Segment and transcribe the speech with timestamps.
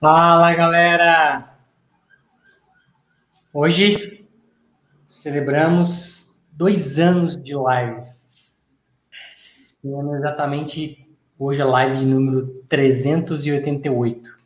[0.00, 1.58] Fala galera!
[3.52, 4.24] Hoje
[5.04, 8.48] celebramos dois anos de lives.
[10.14, 11.04] exatamente
[11.36, 14.36] hoje a live de número 388.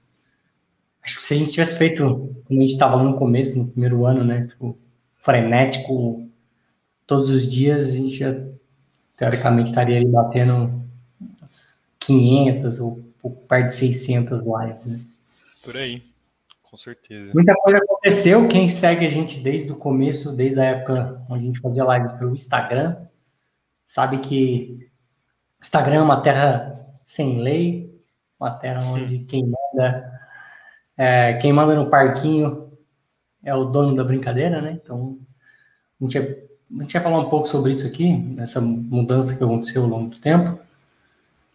[1.03, 4.07] Acho que se a gente tivesse feito, como a gente estava no começo, no primeiro
[4.07, 4.47] ano, né?
[4.47, 4.79] Tipo,
[5.17, 6.27] frenético
[7.07, 8.35] todos os dias, a gente já
[9.19, 10.83] teoricamente estaria ali batendo
[12.01, 15.12] 500 ou, ou perto de 600 lives, né?
[15.63, 16.03] Por aí,
[16.63, 17.33] com certeza.
[17.35, 18.49] Muita coisa aconteceu.
[18.49, 22.13] Quem segue a gente desde o começo, desde a época onde a gente fazia lives
[22.13, 22.97] pelo Instagram,
[23.87, 24.91] sabe que
[25.61, 27.95] Instagram é uma terra sem lei,
[28.41, 30.21] uma terra onde quem manda,
[30.97, 32.73] é, quem manda no parquinho
[33.45, 34.79] é o dono da brincadeira, né?
[34.83, 35.19] Então,
[36.01, 39.83] a gente, a gente vai falar um pouco sobre isso aqui, nessa mudança que aconteceu
[39.83, 40.59] ao longo do tempo.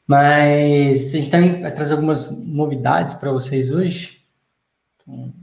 [0.07, 4.25] Mas a gente também vai trazer algumas novidades para vocês hoje.
[4.95, 5.33] Então,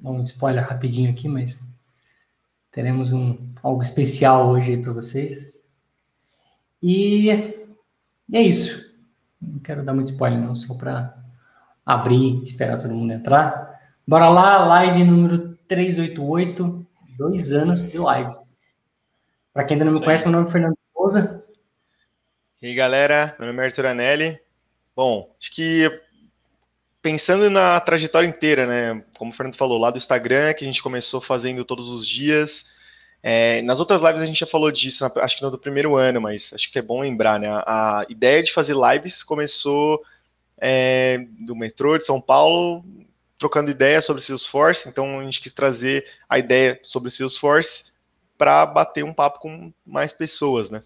[0.00, 1.66] dar um spoiler rapidinho aqui, mas
[2.70, 5.52] teremos um, algo especial hoje para vocês.
[6.82, 7.30] E,
[8.28, 9.00] e, é isso.
[9.40, 11.16] Não quero dar muito spoiler, não, só para
[11.84, 13.80] abrir, esperar todo mundo entrar.
[14.06, 18.60] Bora lá, live número 388, dois anos de lives.
[19.52, 21.39] Para quem ainda não me conhece, meu nome é Fernando Souza,
[22.62, 24.38] e aí, galera, meu nome é Arthur Anelli.
[24.94, 25.90] Bom, acho que
[27.00, 29.02] pensando na trajetória inteira, né?
[29.16, 32.78] Como o Fernando falou, lá do Instagram, que a gente começou fazendo todos os dias.
[33.22, 36.20] É, nas outras lives a gente já falou disso, acho que no do primeiro ano,
[36.20, 37.48] mas acho que é bom lembrar, né?
[37.66, 40.02] A, ideia de fazer lives começou
[40.58, 42.84] é, do metrô de São Paulo,
[43.38, 47.92] trocando ideias sobre Salesforce, então a gente quis trazer a ideia sobre Salesforce
[48.36, 50.82] para bater um papo com mais pessoas, né?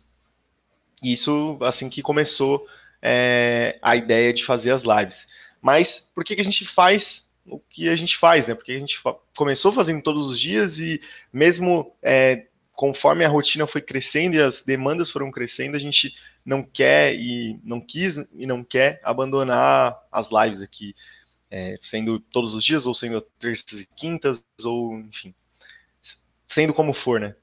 [1.12, 2.66] Isso, assim que começou
[3.02, 5.28] é, a ideia de fazer as lives.
[5.60, 8.54] Mas por que, que a gente faz o que a gente faz, né?
[8.54, 9.00] Porque a gente
[9.36, 11.00] começou fazendo todos os dias e
[11.32, 16.14] mesmo é, conforme a rotina foi crescendo e as demandas foram crescendo, a gente
[16.44, 20.94] não quer e não quis e não quer abandonar as lives aqui,
[21.50, 25.34] é, sendo todos os dias ou sendo terças e quintas ou enfim,
[26.48, 27.34] sendo como for, né?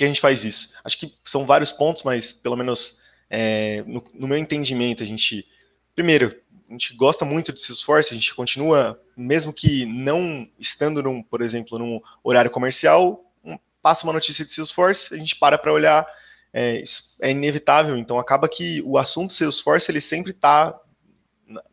[0.00, 0.72] Por que a gente faz isso?
[0.82, 2.96] Acho que são vários pontos, mas pelo menos
[3.28, 5.46] é, no, no, meu entendimento, a gente.
[5.94, 6.34] Primeiro,
[6.70, 11.42] a gente gosta muito de Salesforce, a gente continua, mesmo que não estando, num, por
[11.42, 16.06] exemplo, num horário comercial, um, passa uma notícia de Salesforce, a gente para para olhar,
[16.50, 16.82] é,
[17.20, 20.80] é, inevitável, então acaba que o assunto Salesforce ele sempre está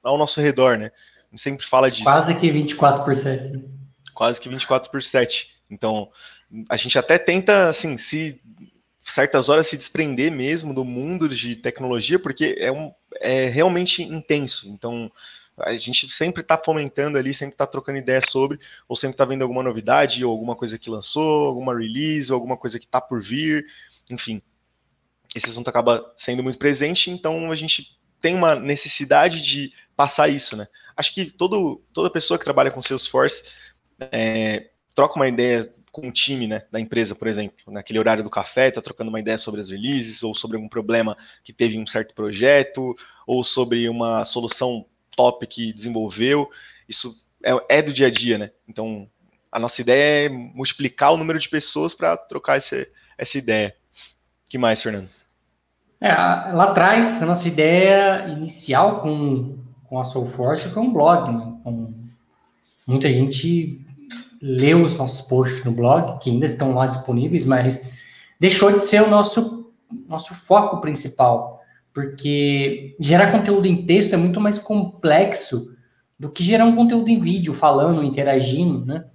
[0.03, 0.91] ao nosso redor, né?
[1.27, 2.03] A gente sempre fala disso.
[2.03, 3.63] Quase que 24 por 7.
[4.13, 5.55] Quase que 24 por 7.
[5.69, 6.09] Então,
[6.69, 8.39] a gente até tenta, assim, se
[8.99, 12.91] certas horas se desprender mesmo do mundo de tecnologia, porque é, um,
[13.21, 14.67] é realmente intenso.
[14.69, 15.11] Então,
[15.59, 19.41] a gente sempre está fomentando ali, sempre está trocando ideia sobre, ou sempre está vendo
[19.41, 23.21] alguma novidade, ou alguma coisa que lançou, alguma release, ou alguma coisa que está por
[23.21, 23.65] vir,
[24.09, 24.41] enfim.
[25.35, 30.55] Esse assunto acaba sendo muito presente, então a gente tem uma necessidade de passar isso,
[30.55, 30.67] né?
[30.95, 33.51] Acho que todo, toda pessoa que trabalha com Salesforce
[34.11, 38.29] é, troca uma ideia com o time né, da empresa, por exemplo, naquele horário do
[38.29, 41.81] café, está trocando uma ideia sobre as releases, ou sobre algum problema que teve em
[41.81, 44.85] um certo projeto, ou sobre uma solução
[45.15, 46.47] top que desenvolveu.
[46.87, 48.51] Isso é, é do dia a dia, né?
[48.69, 49.09] Então,
[49.51, 52.87] a nossa ideia é multiplicar o número de pessoas para trocar essa,
[53.17, 53.75] essa ideia.
[54.47, 55.09] que mais, Fernando?
[55.99, 61.57] É, lá atrás, a nossa ideia inicial com, com a Soulforce foi um blog, né?
[61.63, 61.91] Com
[62.85, 63.86] muita gente
[64.41, 67.89] leu os nossos posts no blog, que ainda estão lá disponíveis, mas
[68.39, 69.73] deixou de ser o nosso,
[70.07, 71.61] nosso foco principal,
[71.93, 75.75] porque gerar conteúdo em texto é muito mais complexo
[76.19, 79.05] do que gerar um conteúdo em vídeo, falando, interagindo, né?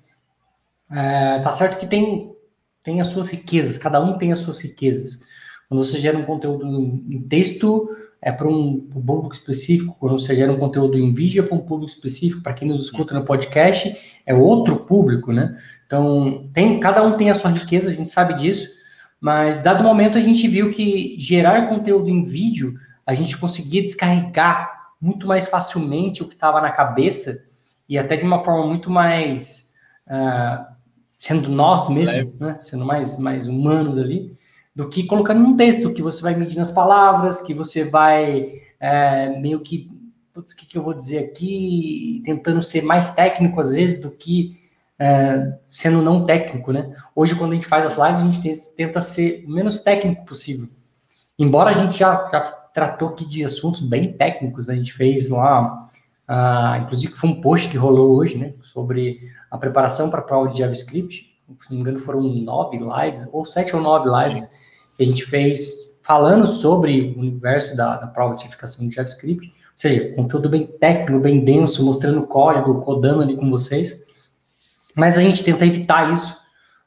[0.90, 2.34] É, tá certo que tem,
[2.82, 5.20] tem as suas riquezas, cada um tem as suas riquezas.
[5.68, 7.88] Quando você gera um conteúdo em texto,
[8.22, 11.60] é para um, público específico, quando você gera um conteúdo em vídeo é para um
[11.60, 15.58] público específico, para quem nos escuta no podcast, é outro público, né?
[15.84, 18.68] Então, tem, cada um tem a sua riqueza, a gente sabe disso,
[19.20, 24.92] mas dado momento a gente viu que gerar conteúdo em vídeo, a gente conseguia descarregar
[25.00, 27.44] muito mais facilmente o que estava na cabeça
[27.88, 29.74] e até de uma forma muito mais
[30.06, 30.64] uh,
[31.18, 32.56] sendo nós mesmos, né?
[32.60, 34.32] sendo mais, mais humanos ali,
[34.74, 39.38] do que colocando num texto que você vai medir nas palavras, que você vai é,
[39.38, 39.90] meio que
[40.34, 44.58] o que, que, eu vou dizer aqui, tentando ser mais técnico às vezes do que
[44.98, 46.96] é, sendo não técnico, né?
[47.14, 50.68] Hoje, quando a gente faz as lives, a gente tenta ser o menos técnico possível.
[51.38, 54.74] Embora a gente já, já tratou aqui de assuntos bem técnicos, né?
[54.74, 55.90] a gente fez lá
[56.32, 59.20] Uh, inclusive, foi um post que rolou hoje, né, sobre
[59.50, 61.30] a preparação para a prova de JavaScript.
[61.58, 64.56] Se não me engano, foram nove lives, ou sete ou nove lives, Sim.
[64.96, 69.48] Que a gente fez falando sobre o universo da, da prova de certificação de JavaScript.
[69.48, 74.04] Ou seja, conteúdo bem técnico, bem denso, mostrando código, codando ali com vocês.
[74.94, 76.36] Mas a gente tenta evitar isso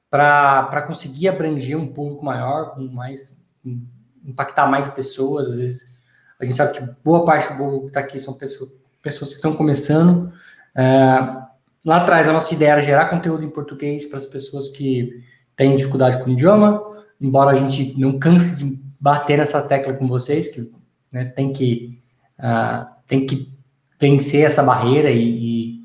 [0.10, 3.44] para conseguir abranger um público maior, com mais
[4.24, 5.48] impactar mais pessoas.
[5.48, 5.96] Às vezes
[6.40, 9.36] a gente sabe que boa parte do público que está aqui são pessoas pessoas que
[9.36, 10.34] estão começando.
[10.76, 10.84] É,
[11.86, 15.24] lá atrás, a nossa ideia era gerar conteúdo em português para as pessoas que
[15.56, 16.82] têm dificuldade com o idioma,
[17.20, 20.62] embora a gente não canse de bater nessa tecla com vocês, que
[21.12, 22.02] né, tem, que,
[22.40, 23.52] uh, tem que
[24.00, 25.80] vencer essa barreira e,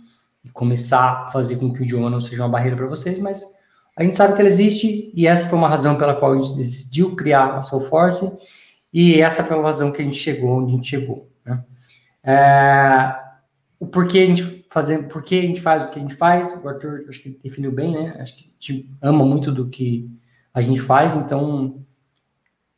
[0.45, 3.45] e, começar a fazer com que o idioma não seja uma barreira para vocês, mas
[3.97, 6.57] a gente sabe que ela existe e essa foi uma razão pela qual a gente
[6.57, 8.31] decidiu criar a Soulforce
[8.93, 11.31] e essa foi a razão que a gente chegou onde a gente chegou.
[11.45, 11.65] Né?
[12.25, 13.15] É,
[13.79, 16.69] o porquê a gente fazer, porquê a gente faz o que a gente faz, o
[16.69, 18.17] Arthur acho que definiu bem, né?
[18.21, 20.11] Acho que a gente ama muito do que
[20.53, 21.85] a gente faz, então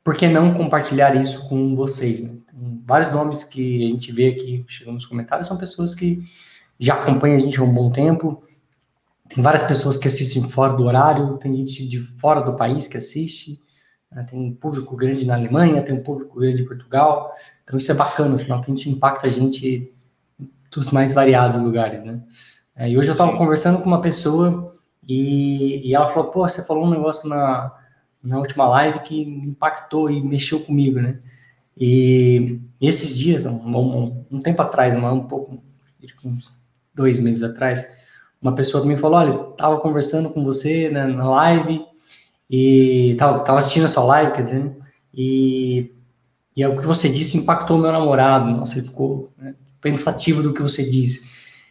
[0.04, 2.20] por que não compartilhar isso com vocês?
[2.20, 2.38] Né?
[2.84, 6.22] Vários nomes que a gente vê aqui chegando nos comentários são pessoas que
[6.78, 8.42] já acompanham a gente há um bom tempo.
[9.28, 12.96] Tem várias pessoas que assistem fora do horário, tem gente de fora do país que
[12.96, 13.60] assiste.
[14.10, 14.24] Né?
[14.24, 17.32] Tem um público grande na Alemanha, tem um público grande em Portugal.
[17.62, 19.92] Então isso é bacana, sinal que a gente impacta a gente
[20.70, 22.22] dos mais variados lugares, né?
[22.74, 24.74] É, e hoje eu estava conversando com uma pessoa
[25.06, 27.72] e, e, ela falou, pô, você falou um negócio na,
[28.22, 31.18] na última live que impactou e mexeu comigo, né?
[31.76, 35.62] E esses dias, um, um, um tempo atrás, um pouco,
[36.24, 36.56] uns
[36.94, 37.92] dois meses atrás,
[38.40, 41.84] uma pessoa me falou, olha, estava conversando com você né, na live
[42.50, 44.76] e tava, tava assistindo a sua live, quer dizer,
[45.14, 45.92] e,
[46.56, 48.50] e é o que você disse impactou meu namorado.
[48.50, 51.30] Nossa, ele ficou né, pensativo do que você disse.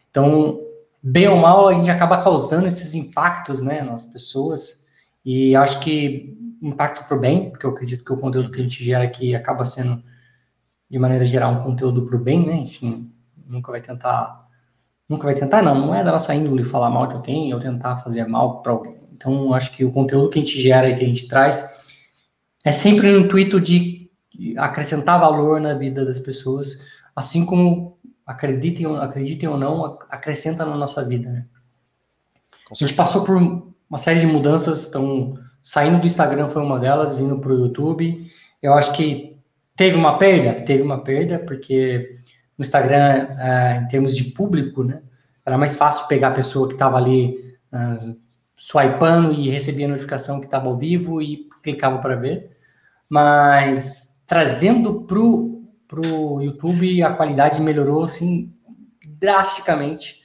[0.10, 0.60] Então,
[1.02, 4.86] bem ou mal, a gente acaba causando esses impactos, né, nas pessoas.
[5.26, 8.64] E acho que impacto para o bem, porque eu acredito que o conteúdo que a
[8.64, 10.02] gente gera aqui acaba sendo,
[10.90, 12.54] de maneira geral, um conteúdo para o bem, né?
[12.54, 13.12] A gente
[13.48, 14.48] nunca vai tentar,
[15.10, 17.98] nunca vai tentar, não, não é da nossa índole falar mal de alguém ou tentar
[17.98, 19.02] fazer mal para alguém.
[19.14, 21.82] Então, acho que o conteúdo que a gente gera e que a gente traz
[22.64, 24.10] é sempre no intuito de
[24.58, 26.80] acrescentar valor na vida das pessoas,
[27.16, 28.00] assim como
[28.32, 31.30] acreditem, acreditem ou não, acrescenta na nossa vida.
[31.30, 31.46] Né?
[32.70, 37.14] A gente passou por uma série de mudanças, então saindo do Instagram foi uma delas,
[37.14, 38.26] vindo para o YouTube.
[38.62, 39.38] Eu acho que
[39.76, 42.16] teve uma perda, teve uma perda, porque
[42.58, 45.02] no Instagram, é, em termos de público, né,
[45.46, 48.16] era mais fácil pegar a pessoa que estava ali uh,
[48.56, 52.52] swipando e recebia a notificação que estava ao vivo e clicava para ver.
[53.10, 55.51] Mas trazendo para o
[56.00, 58.54] YouTube, a qualidade melhorou assim
[59.20, 60.22] drasticamente.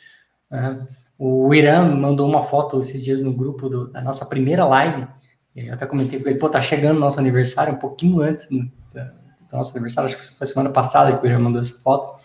[0.51, 0.87] Né?
[1.19, 5.07] O Irã mandou uma foto esses dias no grupo do, da nossa primeira live.
[5.55, 9.57] Eu até comentei com ele, pô, tá chegando nosso aniversário, um pouquinho antes do, do
[9.57, 12.21] nosso aniversário, acho que foi semana passada que o Irã mandou essa foto.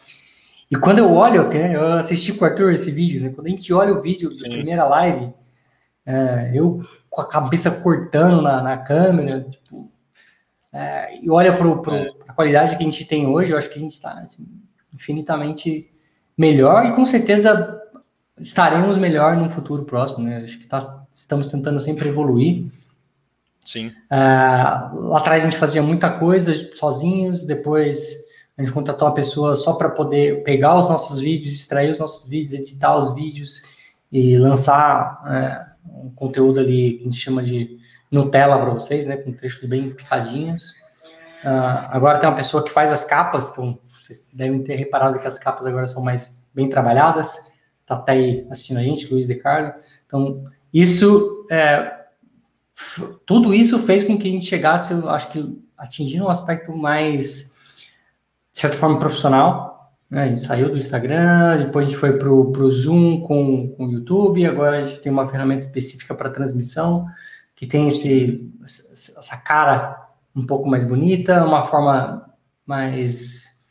[0.70, 3.30] E quando eu olho, eu assisti com o Arthur esse vídeo, né?
[3.30, 4.50] Quando a gente olha o vídeo Sim.
[4.50, 5.34] da primeira live,
[6.06, 9.91] é, eu com a cabeça cortando na, na câmera, tipo,
[10.74, 12.10] é, e olha para é.
[12.28, 14.48] a qualidade que a gente tem hoje, eu acho que a gente está assim,
[14.94, 15.92] infinitamente
[16.38, 17.80] melhor e com certeza
[18.40, 20.38] estaremos melhor no futuro próximo, né?
[20.44, 22.66] Acho que tá, estamos tentando sempre evoluir.
[23.60, 23.92] Sim.
[24.10, 28.16] É, lá atrás a gente fazia muita coisa sozinhos, depois
[28.58, 32.28] a gente contratou uma pessoa só para poder pegar os nossos vídeos, extrair os nossos
[32.30, 33.64] vídeos, editar os vídeos
[34.12, 35.66] e lançar é,
[36.04, 37.81] um conteúdo ali que a gente chama de
[38.12, 40.72] Nutella para vocês, né, com trechos bem picadinhos.
[41.44, 45.26] Uh, agora tem uma pessoa que faz as capas, então vocês devem ter reparado que
[45.26, 47.52] as capas agora são mais bem trabalhadas.
[47.86, 49.74] Tá até aí assistindo a gente, Luiz De Carlo.
[50.06, 52.06] Então, isso, é,
[53.26, 57.56] tudo isso fez com que a gente chegasse, eu acho que atingindo um aspecto mais,
[58.54, 59.72] de certa forma, profissional,
[60.12, 60.24] né?
[60.24, 63.92] A gente saiu do Instagram, depois a gente foi para o Zoom com, com o
[63.92, 67.08] YouTube, agora a gente tem uma ferramenta específica para transmissão,
[67.62, 72.28] que tem esse, essa cara um pouco mais bonita, uma forma
[72.66, 73.64] mais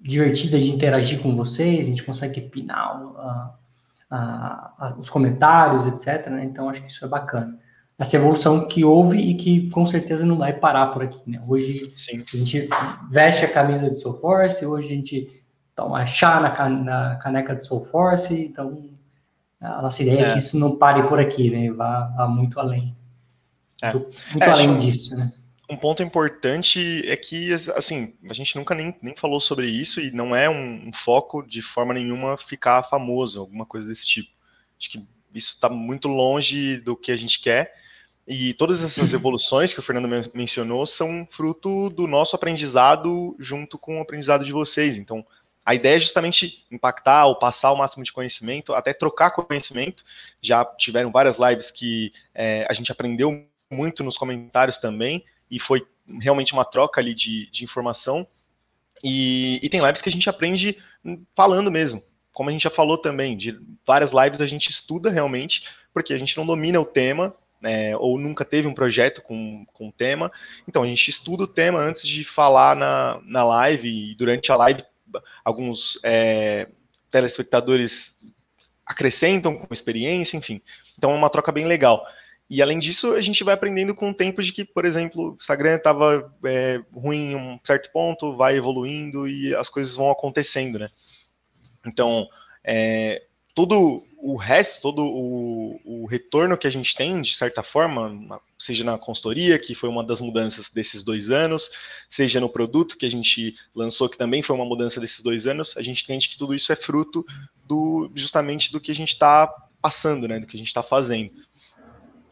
[0.00, 6.28] divertida de interagir com vocês, a gente consegue pinar uh, uh, os comentários, etc.
[6.28, 6.44] Né?
[6.44, 7.58] Então, acho que isso é bacana.
[7.98, 11.20] Essa evolução que houve e que com certeza não vai parar por aqui.
[11.26, 11.42] Né?
[11.44, 12.22] Hoje Sim.
[12.22, 12.68] a gente
[13.10, 15.42] veste a camisa de Soulforce, hoje a gente
[15.74, 18.90] tomar chá na, na caneca de Soul Force, então
[19.60, 21.68] a nossa ideia é, é que isso não pare por aqui, né?
[21.72, 22.96] Vá, vá muito além.
[23.82, 23.92] É.
[23.92, 25.32] Muito é, além disso, né?
[25.70, 30.10] um ponto importante é que, assim, a gente nunca nem, nem falou sobre isso e
[30.10, 34.30] não é um, um foco de forma nenhuma ficar famoso, alguma coisa desse tipo.
[34.78, 37.74] Acho que isso está muito longe do que a gente quer.
[38.26, 43.98] E todas essas evoluções que o Fernando mencionou são fruto do nosso aprendizado junto com
[43.98, 44.96] o aprendizado de vocês.
[44.96, 45.24] Então,
[45.66, 50.02] a ideia é justamente impactar ou passar o máximo de conhecimento, até trocar conhecimento.
[50.40, 55.86] Já tiveram várias lives que é, a gente aprendeu muito nos comentários também, e foi
[56.20, 58.26] realmente uma troca ali de, de informação.
[59.04, 60.76] E, e tem lives que a gente aprende
[61.34, 65.64] falando mesmo, como a gente já falou também, de várias lives a gente estuda realmente,
[65.92, 69.90] porque a gente não domina o tema, né, ou nunca teve um projeto com, com
[69.90, 70.30] tema,
[70.66, 74.56] então a gente estuda o tema antes de falar na, na live, e durante a
[74.56, 74.82] live
[75.44, 76.68] alguns é,
[77.10, 78.18] telespectadores
[78.86, 80.60] acrescentam com experiência, enfim.
[80.96, 82.06] Então é uma troca bem legal.
[82.50, 85.34] E além disso, a gente vai aprendendo com o tempo de que, por exemplo, o
[85.34, 90.78] Instagram estava é, ruim em um certo ponto, vai evoluindo e as coisas vão acontecendo,
[90.78, 90.88] né?
[91.86, 92.26] Então,
[92.64, 93.22] é,
[93.54, 98.82] todo o resto, todo o, o, retorno que a gente tem, de certa forma, seja
[98.82, 101.70] na consultoria, que foi uma das mudanças desses dois anos,
[102.08, 105.76] seja no produto que a gente lançou, que também foi uma mudança desses dois anos,
[105.76, 107.24] a gente entende que tudo isso é fruto
[107.64, 109.46] do justamente do que a gente está
[109.80, 111.32] passando, né, do que a gente está fazendo.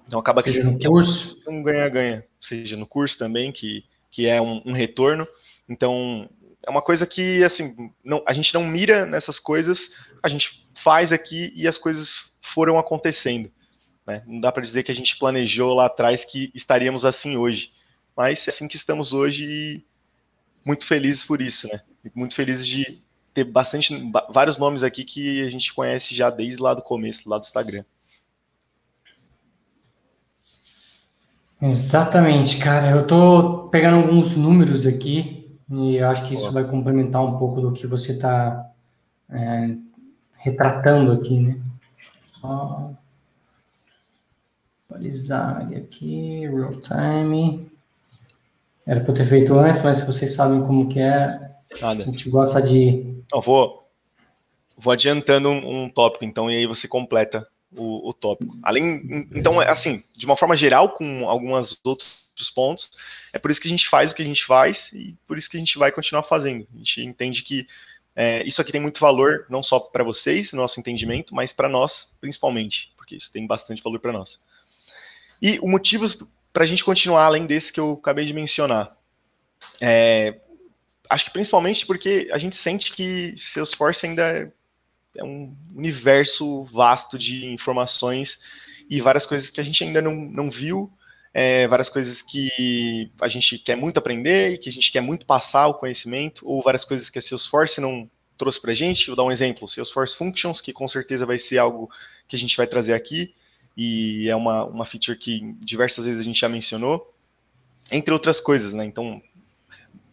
[0.06, 1.42] Então acaba seja que no curso.
[1.48, 5.26] um ganha-ganha, seja no curso também, que, que é um, um retorno.
[5.68, 6.28] Então,
[6.64, 11.12] é uma coisa que, assim, não, a gente não mira nessas coisas, a gente faz
[11.12, 13.50] aqui e as coisas foram acontecendo.
[14.06, 14.22] Né?
[14.26, 17.72] Não dá para dizer que a gente planejou lá atrás que estaríamos assim hoje.
[18.16, 19.84] Mas é assim que estamos hoje e
[20.64, 21.82] muito felizes por isso, né?
[22.14, 23.02] Muito felizes de
[23.34, 23.92] ter bastante,
[24.30, 27.84] vários nomes aqui que a gente conhece já desde lá do começo, lá do Instagram.
[31.60, 32.90] Exatamente, cara.
[32.90, 37.60] Eu tô pegando alguns números aqui e eu acho que isso vai complementar um pouco
[37.60, 38.70] do que você está
[39.30, 39.74] é,
[40.34, 41.58] retratando aqui, né?
[42.40, 42.92] Só
[44.88, 47.70] atualizar aqui, real time.
[48.86, 52.02] Era para eu ter feito antes, mas se vocês sabem como que é, Nada.
[52.02, 53.22] a gente gosta de...
[53.32, 53.88] Eu vou,
[54.78, 57.46] vou adiantando um, um tópico, então, e aí você completa
[57.76, 58.56] o, o tópico.
[58.62, 62.90] Além, então, é assim, de uma forma geral, com alguns outros pontos,
[63.32, 65.50] é por isso que a gente faz o que a gente faz e por isso
[65.50, 66.66] que a gente vai continuar fazendo.
[66.74, 67.66] A gente entende que
[68.14, 72.14] é, isso aqui tem muito valor, não só para vocês, nosso entendimento, mas para nós,
[72.20, 74.40] principalmente, porque isso tem bastante valor para nós.
[75.40, 76.06] E o motivo
[76.52, 78.96] para a gente continuar, além desse que eu acabei de mencionar,
[79.80, 80.40] é,
[81.10, 84.50] acho que principalmente porque a gente sente que Salesforce ainda
[85.18, 88.38] é um universo vasto de informações
[88.88, 90.92] e várias coisas que a gente ainda não, não viu,
[91.34, 95.26] é, várias coisas que a gente quer muito aprender e que a gente quer muito
[95.26, 98.08] passar o conhecimento, ou várias coisas que a Salesforce não
[98.38, 99.08] trouxe para a gente.
[99.08, 101.90] Vou dar um exemplo: Salesforce Functions, que com certeza vai ser algo
[102.26, 103.34] que a gente vai trazer aqui,
[103.76, 107.14] e é uma, uma feature que diversas vezes a gente já mencionou,
[107.92, 108.86] entre outras coisas, né?
[108.86, 109.20] Então,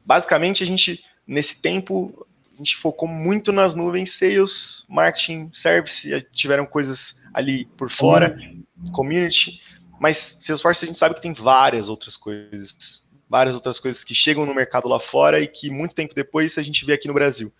[0.05, 6.65] basicamente, a gente, nesse tempo, a gente focou muito nas nuvens, sales, marketing, service, tiveram
[6.65, 9.61] coisas ali por fora, community, community
[10.03, 14.45] mas Salesforce a gente sabe que tem várias outras coisas, várias outras coisas que chegam
[14.45, 17.53] no mercado lá fora e que muito tempo depois a gente vê aqui no Brasil.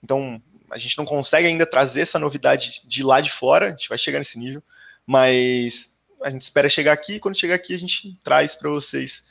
[0.00, 0.40] Então,
[0.70, 3.98] a gente não consegue ainda trazer essa novidade de lá de fora, a gente vai
[3.98, 4.62] chegar nesse nível,
[5.04, 9.24] mas a gente espera chegar aqui e quando chegar aqui a gente traz para vocês.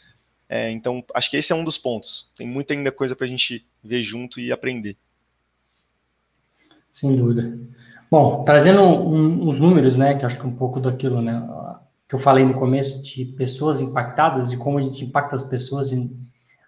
[0.49, 2.33] É, então, acho que esse é um dos pontos.
[2.35, 4.97] Tem muita ainda coisa para a gente ver junto e aprender.
[6.91, 7.57] Sem dúvida.
[8.09, 11.45] Bom, trazendo um, uns números, né, que acho que é um pouco daquilo, né,
[12.07, 15.91] que eu falei no começo de pessoas impactadas e como a gente impacta as pessoas
[15.91, 16.15] e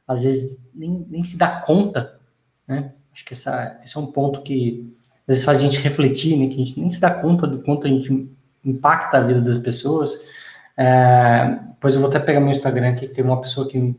[0.06, 2.20] às vezes nem, nem se dá conta,
[2.68, 2.94] né?
[3.14, 6.48] Acho que essa, esse é um ponto que às vezes faz a gente refletir, né,
[6.48, 8.30] que a gente nem se dá conta do quanto a gente
[8.66, 10.20] impacta a vida das pessoas.
[10.76, 13.98] É, pois eu vou até pegar meu Instagram aqui, que tem uma pessoa que me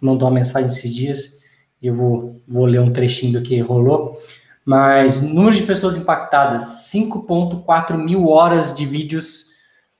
[0.00, 1.40] mandou uma mensagem esses dias,
[1.80, 4.18] e eu vou, vou ler um trechinho do que rolou.
[4.64, 9.52] Mas número de pessoas impactadas, 5.4 mil horas de vídeos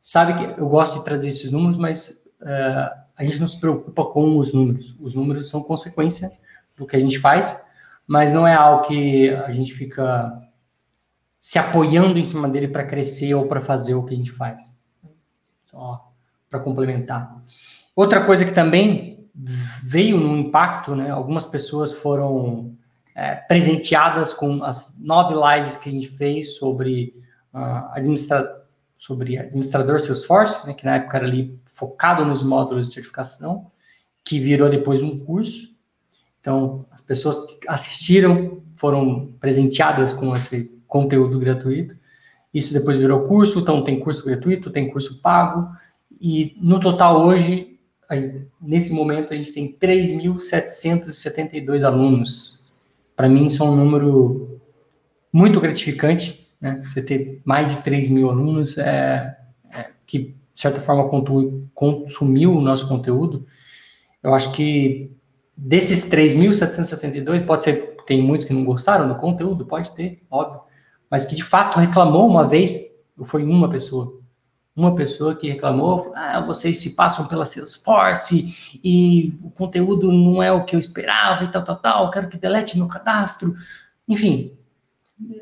[0.00, 4.04] sabe que eu gosto de trazer esses números, mas uh, a gente não se preocupa
[4.06, 4.98] com os números.
[5.00, 6.30] Os números são consequência
[6.76, 7.66] do que a gente faz,
[8.06, 10.42] mas não é algo que a gente fica
[11.38, 14.78] se apoiando em cima dele para crescer ou para fazer o que a gente faz.
[15.64, 16.11] Só
[16.52, 17.42] para complementar.
[17.96, 19.26] Outra coisa que também
[19.82, 21.10] veio no impacto, né?
[21.10, 22.76] Algumas pessoas foram
[23.14, 27.16] é, presenteadas com as nove lives que a gente fez sobre
[27.54, 28.60] uh, administra
[28.96, 33.66] sobre administrador Salesforce, né, que na época era ali focado nos módulos de certificação,
[34.24, 35.76] que virou depois um curso.
[36.40, 41.96] Então, as pessoas que assistiram foram presenteadas com esse conteúdo gratuito.
[42.54, 45.68] Isso depois virou curso, então tem curso gratuito, tem curso pago,
[46.24, 47.80] e no total hoje,
[48.60, 52.72] nesse momento, a gente tem 3.772 alunos.
[53.16, 54.60] Para mim, isso é um número
[55.32, 56.80] muito gratificante, né?
[56.84, 59.36] Você ter mais de 3 mil alunos é,
[59.74, 61.10] é, que, de certa forma,
[61.74, 63.44] consumiu o nosso conteúdo.
[64.22, 65.10] Eu acho que
[65.56, 70.60] desses 3.772, pode ser, tem muitos que não gostaram do conteúdo, pode ter, óbvio,
[71.10, 72.78] mas que de fato reclamou uma vez,
[73.24, 74.21] foi uma pessoa
[74.74, 80.50] uma pessoa que reclamou, ah, vocês se passam pela Salesforce e o conteúdo não é
[80.50, 83.54] o que eu esperava e tal, tal, tal, quero que delete meu cadastro.
[84.08, 84.56] Enfim,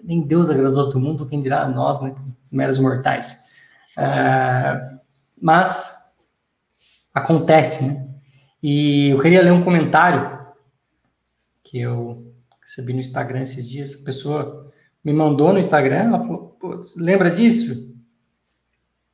[0.02, 2.14] nem Deus agradou todo mundo, quem dirá nós, né,
[2.50, 3.48] meros mortais.
[3.96, 4.98] Uh,
[5.40, 5.96] mas
[7.14, 8.08] acontece, né?
[8.62, 10.38] E eu queria ler um comentário
[11.62, 14.02] que eu recebi no Instagram esses dias.
[14.02, 14.72] A pessoa
[15.04, 16.58] me mandou no Instagram, ela falou,
[16.98, 17.90] lembra disso?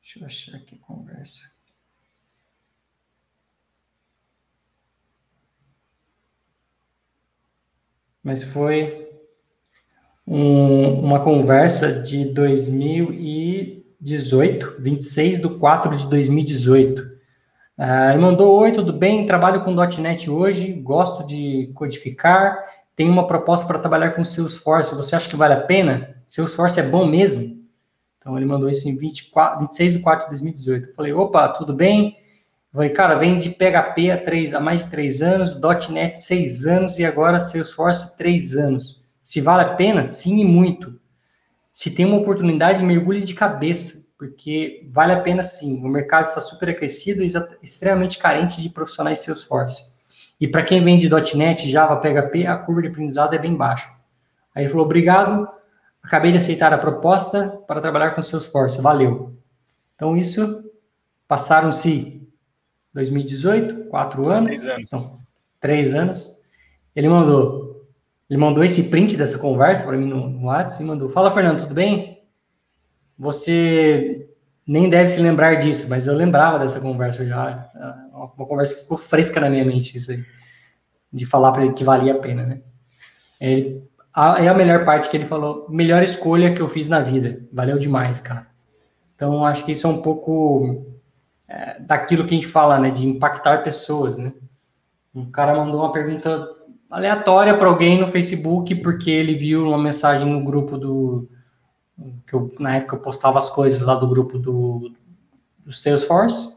[0.07, 1.51] Deixa eu achar aqui a conversa.
[8.23, 9.05] Mas foi
[10.25, 17.05] um, uma conversa de 2018, 26 de 4 de 2018.
[17.77, 19.25] Ah, ele mandou: Oi, tudo bem?
[19.25, 22.57] Trabalho com .NET hoje, gosto de codificar,
[22.95, 24.95] tenho uma proposta para trabalhar com Salesforce.
[24.95, 26.15] Você acha que vale a pena?
[26.25, 27.56] Salesforce é bom mesmo?
[28.27, 30.89] Então ele mandou isso em 24, 26 de 4 de 2018.
[30.89, 32.17] Eu falei, opa, tudo bem?
[32.73, 36.65] Eu falei, cara, vem de PHP há, três, há mais de 3 anos, .NET 6
[36.65, 39.01] anos e agora Salesforce 3 anos.
[39.23, 40.03] Se vale a pena?
[40.03, 40.99] Sim e muito.
[41.71, 45.81] Se tem uma oportunidade, mergulhe de cabeça, porque vale a pena sim.
[45.81, 47.31] O mercado está super aquecido e
[47.63, 49.85] extremamente carente de profissionais Salesforce.
[50.37, 53.89] E para quem vem de .NET, Java, PHP, a curva de aprendizado é bem baixa.
[54.53, 55.47] Aí ele falou, obrigado,
[56.07, 58.81] Acabei de aceitar a proposta para trabalhar com Salesforce.
[58.81, 59.35] Valeu.
[59.93, 60.63] Então, isso
[61.27, 62.25] passaram-se
[62.93, 64.53] 2018, quatro anos.
[64.53, 64.93] Três anos.
[64.93, 65.19] Então,
[65.59, 66.41] três anos.
[66.95, 67.85] Ele mandou,
[68.29, 71.63] ele mandou esse print dessa conversa para mim no, no WhatsApp e mandou: Fala, Fernando,
[71.63, 72.23] tudo bem?
[73.19, 74.29] Você
[74.65, 77.69] nem deve se lembrar disso, mas eu lembrava dessa conversa já.
[78.13, 80.23] Uma conversa que ficou fresca na minha mente, isso aí,
[81.11, 82.61] de falar para ele que valia a pena, né?
[83.41, 83.86] Ele
[84.39, 87.41] é a melhor parte que ele falou, melhor escolha que eu fiz na vida.
[87.53, 88.47] Valeu demais, cara.
[89.15, 90.85] Então, acho que isso é um pouco
[91.47, 94.33] é, daquilo que a gente fala, né, de impactar pessoas, né?
[95.13, 96.47] Um cara mandou uma pergunta
[96.91, 101.27] aleatória para alguém no Facebook porque ele viu uma mensagem no grupo do
[102.25, 104.91] que eu, na época eu postava as coisas lá do grupo do,
[105.65, 106.55] do Salesforce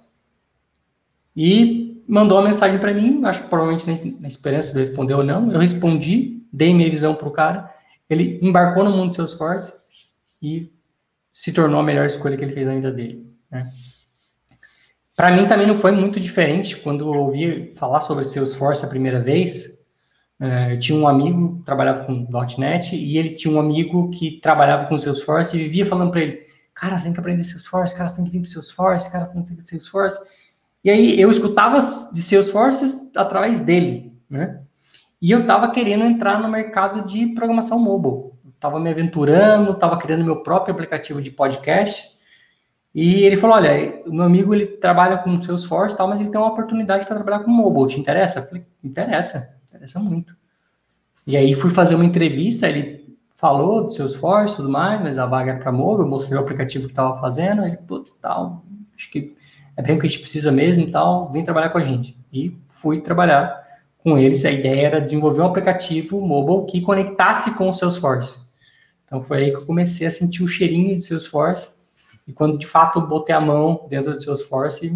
[1.35, 5.51] e mandou uma mensagem para mim, acho que provavelmente na, esperança de responder ou não,
[5.51, 7.75] eu respondi dei minha visão para o cara,
[8.09, 9.75] ele embarcou no mundo de Salesforce
[10.43, 10.73] e
[11.33, 13.27] se tornou a melhor escolha que ele fez na vida dele.
[13.51, 13.71] Né?
[15.17, 19.21] Para mim também não foi muito diferente quando eu ouvi falar sobre Salesforce a primeira
[19.21, 19.79] vez.
[20.41, 22.27] Uh, eu tinha um amigo que trabalhava com
[22.59, 26.41] .NET e ele tinha um amigo que trabalhava com Salesforce e vivia falando para ele,
[26.73, 29.35] cara, você tem que aprender Salesforce, cara, você tem que vir para Salesforce, cara, você
[29.35, 30.19] tem que vir Salesforce.
[30.83, 34.63] E aí eu escutava de Salesforce através dele, né?
[35.21, 38.31] E eu estava querendo entrar no mercado de programação mobile.
[38.55, 42.19] Estava me aventurando, estava criando meu próprio aplicativo de podcast.
[42.95, 46.41] E ele falou: Olha, o meu amigo ele trabalha com Salesforce, tal, mas ele tem
[46.41, 47.89] uma oportunidade para trabalhar com mobile.
[47.89, 48.41] Te interessa?
[48.41, 50.35] Eu falei: Interessa, interessa muito.
[51.27, 52.67] E aí fui fazer uma entrevista.
[52.67, 56.07] Ele falou do Salesforce e tudo mais, mas a vaga era para mobile.
[56.07, 57.65] Eu mostrei o aplicativo que estava fazendo.
[57.65, 58.65] Ele, putz, tal,
[58.97, 59.37] acho que
[59.77, 61.31] é bem o que a gente precisa mesmo e tal.
[61.31, 62.19] Vem trabalhar com a gente.
[62.33, 63.70] E fui trabalhar
[64.03, 68.39] com eles, a ideia era desenvolver um aplicativo mobile que conectasse com o Salesforce.
[69.05, 71.71] Então foi aí que eu comecei a sentir o cheirinho de Salesforce
[72.27, 74.95] e quando de fato botei a mão dentro do Salesforce,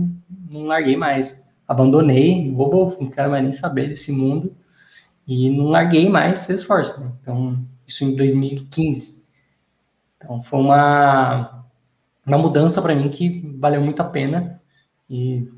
[0.49, 1.43] não larguei mais.
[1.67, 4.55] Abandonei, mobile, não quero mais nem saber desse mundo
[5.27, 7.01] e não larguei mais Salesforce.
[7.01, 7.11] Né?
[7.21, 9.25] Então, isso em 2015.
[10.17, 11.67] Então foi uma,
[12.25, 14.63] uma mudança para mim que valeu muito a pena
[15.11, 15.49] e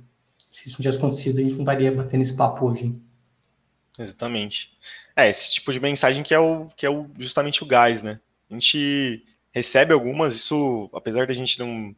[0.51, 2.99] se isso não tivesse acontecido, a gente não estaria batendo esse papo hoje.
[3.99, 4.73] Exatamente.
[5.15, 8.21] É, esse tipo de mensagem que é, o, que é o, justamente o gás, né?
[8.51, 11.95] A gente recebe algumas, isso, apesar da gente não.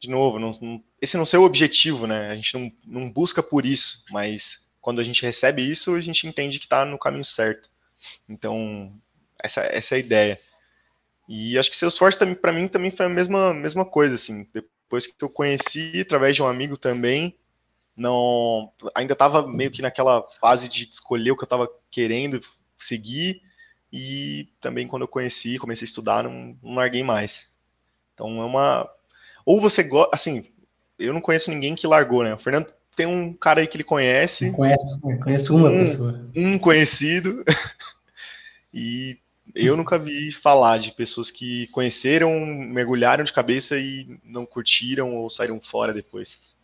[0.00, 2.30] De novo, não, não, esse não ser o objetivo, né?
[2.30, 6.26] A gente não, não busca por isso, mas quando a gente recebe isso, a gente
[6.26, 7.68] entende que está no caminho certo.
[8.28, 8.92] Então,
[9.42, 10.40] essa, essa é a ideia.
[11.28, 14.48] E acho que Salesforce para mim também foi a mesma, mesma coisa, assim.
[14.54, 17.36] Depois que eu conheci, através de um amigo também,
[17.98, 22.40] não ainda estava meio que naquela fase de escolher o que eu estava querendo
[22.78, 23.42] seguir
[23.92, 27.52] e também quando eu conheci, comecei a estudar, não, não larguei mais.
[28.14, 28.88] Então é uma
[29.44, 30.46] ou você gosta, assim,
[30.98, 32.34] eu não conheço ninguém que largou, né?
[32.34, 34.50] O Fernando tem um cara aí que ele conhece.
[34.52, 36.30] Conheço, conheço uma um, pessoa.
[36.36, 37.44] Um conhecido.
[38.74, 39.18] e
[39.54, 45.30] eu nunca vi falar de pessoas que conheceram, mergulharam de cabeça e não curtiram ou
[45.30, 46.56] saíram fora depois.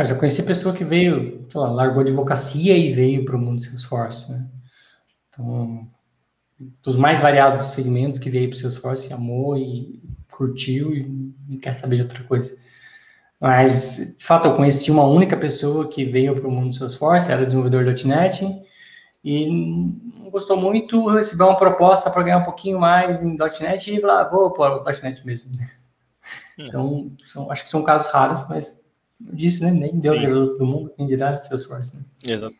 [0.00, 4.32] Eu já conheci pessoa que veio, lá, largou advocacia e veio para o mundo Salesforce,
[4.32, 4.46] né?
[5.28, 5.88] Então,
[6.82, 11.72] dos mais variados segmentos que veio para o Salesforce, amou e curtiu e não quer
[11.72, 12.56] saber de outra coisa.
[13.38, 17.44] Mas, de fato, eu conheci uma única pessoa que veio para o mundo Salesforce, era
[17.44, 18.44] desenvolvedor .NET,
[19.22, 24.00] e não gostou muito, recebeu uma proposta para ganhar um pouquinho mais em .NET e
[24.00, 25.50] falou, ah, vou para o .NET mesmo.
[25.52, 26.64] Hum.
[26.66, 28.89] Então, são, acho que são casos raros, mas
[29.20, 29.70] disse, né?
[29.70, 31.96] Nem Deus do, do mundo, quem dirá Salesforce.
[31.96, 32.04] Né?
[32.28, 32.52] Exa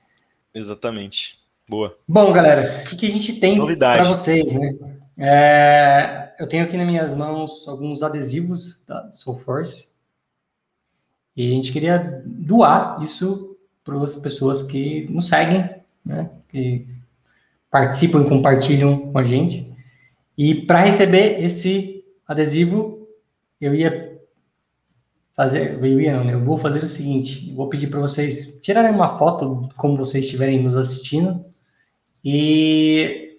[0.55, 1.39] exatamente.
[1.69, 1.97] Boa.
[2.07, 4.75] Bom, galera, o que, que a gente tem para vocês, né?
[5.17, 9.89] É, eu tenho aqui nas minhas mãos alguns adesivos da Salesforce
[11.37, 15.69] e a gente queria doar isso para as pessoas que nos seguem,
[16.05, 16.31] né?
[16.49, 16.87] Que
[17.71, 19.73] participam e compartilham com a gente.
[20.37, 23.07] E para receber esse adesivo,
[23.61, 24.20] eu ia
[25.41, 26.35] fazer, né?
[26.35, 30.63] Eu vou fazer o seguinte, vou pedir para vocês tirarem uma foto como vocês estiverem
[30.63, 31.43] nos assistindo
[32.23, 33.39] e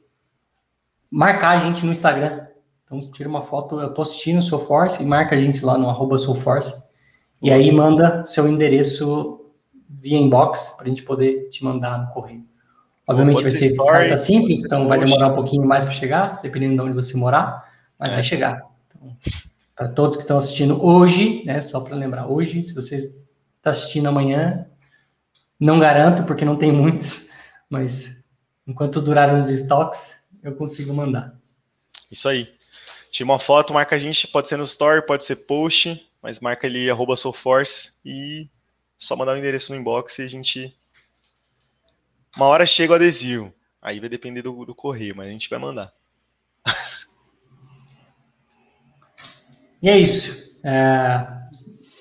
[1.12, 2.48] marcar a gente no Instagram.
[2.84, 5.92] Então, tira uma foto, eu tô assistindo o Soulforce e marca a gente lá no
[5.92, 6.74] arroba Soulforce.
[7.40, 9.40] E aí manda seu endereço
[9.88, 12.44] via inbox para a gente poder te mandar no correio.
[13.08, 16.82] Obviamente vai ser carta simples, então vai demorar um pouquinho mais para chegar, dependendo de
[16.82, 17.64] onde você morar,
[18.00, 18.16] mas é.
[18.16, 18.64] vai chegar.
[18.88, 19.16] Então,
[19.76, 21.62] para todos que estão assistindo hoje, né?
[21.62, 24.68] Só para lembrar, hoje, se você está assistindo amanhã,
[25.60, 27.30] não garanto, porque não tem muitos,
[27.70, 28.24] mas
[28.66, 31.40] enquanto durarem os estoques, eu consigo mandar.
[32.12, 32.48] Isso aí.
[33.12, 36.66] Tira uma foto, marca a gente, pode ser no story, pode ser post, mas marca
[36.66, 38.50] ali arroba Soulforce e
[38.98, 40.76] só mandar o endereço no inbox e a gente.
[42.36, 43.54] Uma hora chega o adesivo.
[43.82, 45.92] Aí vai depender do, do correio, mas a gente vai mandar.
[49.82, 50.60] E é isso.
[50.64, 51.26] É,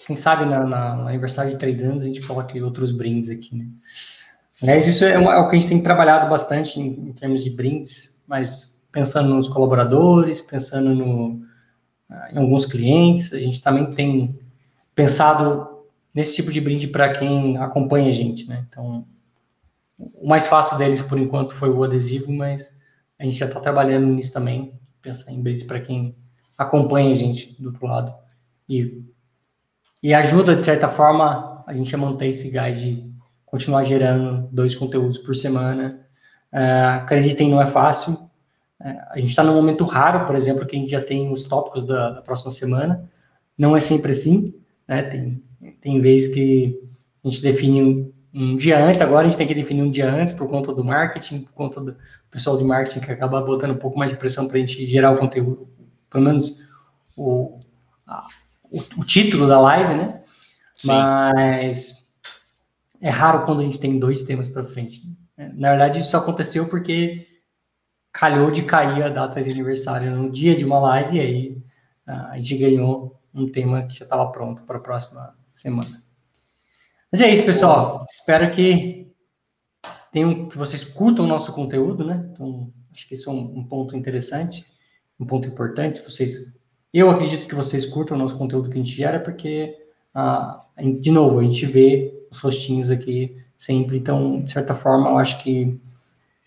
[0.07, 3.57] quem sabe na, na, no aniversário de três anos a gente coloca outros brindes aqui,
[3.57, 3.66] né?
[4.62, 7.43] Aliás, isso é, uma, é, o que a gente tem trabalhado bastante em, em, termos
[7.43, 11.43] de brindes, mas pensando nos colaboradores, pensando no,
[12.33, 14.38] em alguns clientes, a gente também tem
[14.95, 15.66] pensado
[16.12, 18.66] nesse tipo de brinde para quem acompanha a gente, né?
[18.69, 19.07] Então,
[19.97, 22.77] o mais fácil deles, por enquanto, foi o adesivo, mas
[23.19, 26.14] a gente já está trabalhando nisso também, pensar em brindes para quem
[26.61, 28.14] acompanha a gente do outro lado.
[28.68, 29.03] E,
[30.03, 33.11] e ajuda, de certa forma, a gente a manter esse gás de
[33.46, 36.01] continuar gerando dois conteúdos por semana.
[36.53, 38.12] Uh, acreditem, não é fácil.
[38.12, 41.44] Uh, a gente está num momento raro, por exemplo, que a gente já tem os
[41.44, 43.11] tópicos da, da próxima semana.
[43.57, 44.55] Não é sempre assim,
[44.87, 45.03] né?
[45.03, 45.42] Tem,
[45.81, 46.79] tem vez que
[47.25, 50.12] a gente define um, um, dia antes, agora a gente tem que definir um dia
[50.12, 51.96] antes por conta do marketing, por conta do
[52.31, 55.12] pessoal de marketing que acaba botando um pouco mais de pressão para a gente gerar
[55.12, 55.70] o conteúdo,
[56.11, 56.68] pelo menos
[57.16, 57.59] o,
[58.07, 58.27] a,
[58.70, 60.23] o, o, título da live, né?
[60.75, 60.88] Sim.
[60.88, 62.12] Mas
[63.01, 65.03] é raro quando a gente tem dois temas para frente.
[65.37, 67.27] Na verdade, isso aconteceu porque
[68.12, 71.62] calhou de cair a data de aniversário no dia de uma live e aí
[72.07, 76.03] a gente ganhou um tema que já estava pronto para a próxima semana.
[77.11, 78.05] Mas é isso, pessoal.
[78.09, 79.12] Espero que
[80.12, 82.29] tenham, que vocês curtam o nosso conteúdo, né?
[82.33, 84.64] Então, acho que isso é um, um ponto interessante
[85.21, 86.03] um ponto importante.
[86.03, 86.59] Vocês,
[86.93, 89.77] eu acredito que vocês curtam o nosso conteúdo que a gente gera, porque,
[90.15, 90.63] ah,
[91.01, 93.99] de novo, a gente vê os rostinhos aqui sempre.
[93.99, 95.79] Então, de certa forma, eu acho que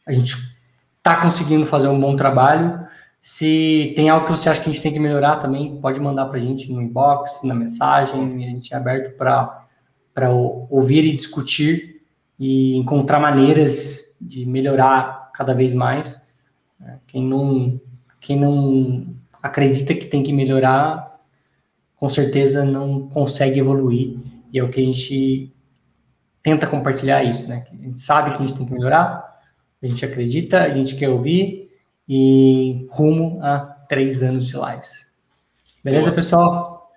[0.05, 0.35] a gente
[0.97, 2.83] está conseguindo fazer um bom trabalho.
[3.21, 6.25] Se tem algo que você acha que a gente tem que melhorar também, pode mandar
[6.25, 8.43] para a gente no inbox, na mensagem.
[8.43, 10.29] A gente é aberto para
[10.69, 12.01] ouvir e discutir
[12.37, 16.27] e encontrar maneiras de melhorar cada vez mais.
[17.07, 17.79] Quem não
[18.23, 19.05] quem não
[19.41, 21.19] acredita que tem que melhorar,
[21.97, 24.17] com certeza não consegue evoluir.
[24.51, 25.53] E é o que a gente
[26.41, 27.65] tenta compartilhar isso, né?
[27.69, 29.41] A gente sabe que a gente tem que melhorar,
[29.81, 31.69] a gente acredita, a gente quer ouvir
[32.07, 33.59] e rumo a
[33.89, 35.13] três anos de lives.
[35.83, 36.15] Beleza, Boa.
[36.15, 36.91] pessoal?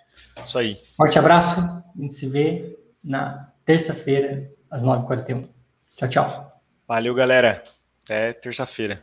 [0.45, 0.77] Isso aí.
[0.97, 1.61] Forte abraço.
[1.61, 5.49] A gente se vê na terça-feira, às 9h41.
[5.97, 6.62] Tchau, tchau.
[6.87, 7.65] Valeu, galera.
[8.05, 9.03] Até terça-feira.